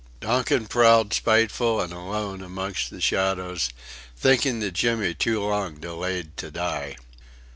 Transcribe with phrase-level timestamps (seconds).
[0.19, 3.69] Donkin prowled spiteful and alone amongst the shadows,
[4.17, 6.95] thinking that Jimmy too long delayed to die.